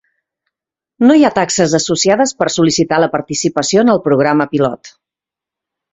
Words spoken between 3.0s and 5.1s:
la participació en el programa pilot.